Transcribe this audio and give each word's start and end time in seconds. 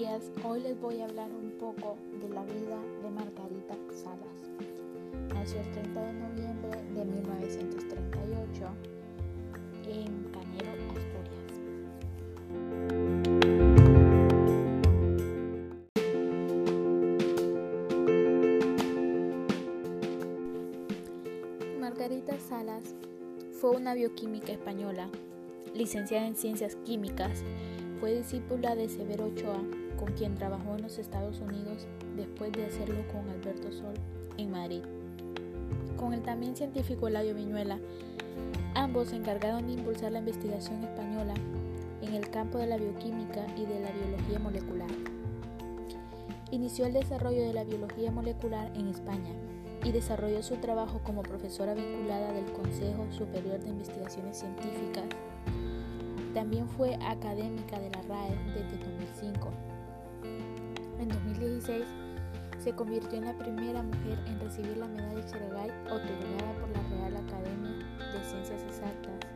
les 0.00 0.80
voy 0.80 1.00
a 1.00 1.06
hablar 1.06 1.28
un 1.32 1.50
poco 1.58 1.96
de 2.20 2.28
la 2.28 2.44
vida 2.44 2.78
de 3.02 3.10
Margarita 3.10 3.74
Salas. 3.90 4.48
Nació 5.34 5.60
el 5.60 5.72
30 5.72 6.00
de 6.00 6.12
noviembre 6.12 6.70
de 6.94 7.04
1938 7.04 8.68
en 9.88 10.24
Cañero, 10.30 10.70
Asturias. 10.94 11.50
Margarita 21.80 22.38
Salas 22.38 22.94
fue 23.60 23.70
una 23.70 23.94
bioquímica 23.94 24.52
española, 24.52 25.08
licenciada 25.74 26.26
en 26.28 26.36
ciencias 26.36 26.76
químicas, 26.84 27.42
fue 28.00 28.14
discípula 28.14 28.76
de 28.76 28.88
Severo 28.88 29.26
Ochoa, 29.26 29.60
con 29.98 30.12
quien 30.12 30.36
trabajó 30.36 30.76
en 30.76 30.82
los 30.82 30.98
Estados 30.98 31.40
Unidos 31.40 31.86
después 32.16 32.52
de 32.52 32.66
hacerlo 32.66 33.02
con 33.12 33.28
Alberto 33.28 33.72
Sol 33.72 33.94
en 34.36 34.50
Madrid. 34.50 34.82
Con 35.96 36.14
el 36.14 36.22
también 36.22 36.54
científico 36.54 37.08
Eladio 37.08 37.34
Viñuela, 37.34 37.78
ambos 38.74 39.08
se 39.08 39.16
encargaron 39.16 39.66
de 39.66 39.72
impulsar 39.72 40.12
la 40.12 40.20
investigación 40.20 40.84
española 40.84 41.34
en 42.00 42.14
el 42.14 42.30
campo 42.30 42.58
de 42.58 42.68
la 42.68 42.76
bioquímica 42.76 43.46
y 43.56 43.66
de 43.66 43.80
la 43.80 43.90
biología 43.90 44.38
molecular. 44.38 44.90
Inició 46.52 46.86
el 46.86 46.92
desarrollo 46.92 47.42
de 47.42 47.52
la 47.52 47.64
biología 47.64 48.12
molecular 48.12 48.70
en 48.76 48.88
España 48.88 49.32
y 49.84 49.90
desarrolló 49.90 50.42
su 50.42 50.56
trabajo 50.56 51.00
como 51.04 51.22
profesora 51.22 51.74
vinculada 51.74 52.32
del 52.32 52.46
Consejo 52.52 53.06
Superior 53.10 53.58
de 53.60 53.70
Investigaciones 53.70 54.38
Científicas 54.38 55.04
también 56.34 56.68
fue 56.68 56.94
académica 56.96 57.78
de 57.78 57.90
la 57.90 58.02
RAE 58.02 58.36
desde 58.54 58.78
2005. 58.78 59.50
En 61.00 61.08
2016 61.08 61.84
se 62.58 62.72
convirtió 62.72 63.18
en 63.18 63.26
la 63.26 63.38
primera 63.38 63.82
mujer 63.82 64.18
en 64.26 64.40
recibir 64.40 64.76
la 64.76 64.88
medalla 64.88 65.24
Cheregay 65.26 65.70
otorgada 65.86 66.60
por 66.60 66.68
la 66.70 66.82
Real 66.88 67.16
Academia 67.16 67.70
de 68.12 68.24
Ciencias 68.24 68.62
Exactas, 68.62 69.26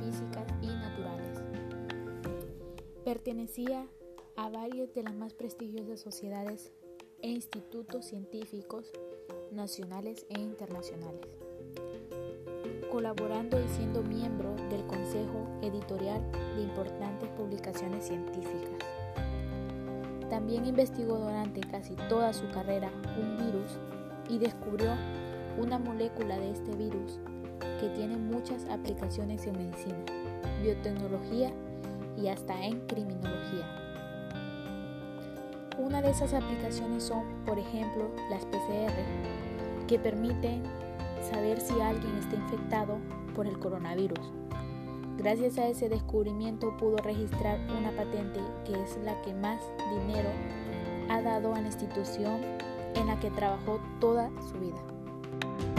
Físicas 0.00 0.46
y 0.60 0.66
Naturales. 0.66 1.42
Pertenecía 3.04 3.86
a 4.36 4.48
varias 4.50 4.92
de 4.94 5.02
las 5.02 5.14
más 5.14 5.32
prestigiosas 5.32 6.00
sociedades 6.00 6.72
e 7.22 7.30
institutos 7.30 8.04
científicos 8.04 8.92
nacionales 9.52 10.26
e 10.28 10.38
internacionales 10.40 11.43
colaborando 12.94 13.60
y 13.60 13.66
siendo 13.70 14.04
miembro 14.04 14.54
del 14.70 14.86
Consejo 14.86 15.48
Editorial 15.62 16.22
de 16.54 16.62
importantes 16.62 17.28
publicaciones 17.30 18.06
científicas. 18.06 18.86
También 20.30 20.64
investigó 20.64 21.18
durante 21.18 21.60
casi 21.62 21.96
toda 22.08 22.32
su 22.32 22.48
carrera 22.50 22.92
un 23.20 23.36
virus 23.36 23.80
y 24.28 24.38
descubrió 24.38 24.92
una 25.58 25.80
molécula 25.80 26.38
de 26.38 26.52
este 26.52 26.70
virus 26.76 27.18
que 27.80 27.88
tiene 27.96 28.16
muchas 28.16 28.64
aplicaciones 28.66 29.44
en 29.48 29.58
medicina, 29.58 29.98
biotecnología 30.62 31.50
y 32.16 32.28
hasta 32.28 32.64
en 32.64 32.78
criminología. 32.86 33.66
Una 35.78 36.00
de 36.00 36.10
esas 36.10 36.32
aplicaciones 36.32 37.02
son, 37.02 37.24
por 37.44 37.58
ejemplo, 37.58 38.08
las 38.30 38.44
PCR, 38.44 38.94
que 39.88 39.98
permiten 39.98 40.62
saber 41.24 41.60
si 41.60 41.80
alguien 41.80 42.16
está 42.16 42.36
infectado 42.36 42.98
por 43.34 43.46
el 43.46 43.58
coronavirus. 43.58 44.20
Gracias 45.16 45.58
a 45.58 45.68
ese 45.68 45.88
descubrimiento 45.88 46.76
pudo 46.76 46.96
registrar 46.98 47.58
una 47.78 47.90
patente 47.92 48.40
que 48.64 48.72
es 48.72 48.98
la 49.04 49.20
que 49.22 49.32
más 49.34 49.60
dinero 49.90 50.28
ha 51.08 51.22
dado 51.22 51.54
a 51.54 51.60
la 51.60 51.66
institución 51.66 52.40
en 52.94 53.06
la 53.06 53.18
que 53.20 53.30
trabajó 53.30 53.80
toda 54.00 54.30
su 54.50 54.58
vida. 54.58 55.73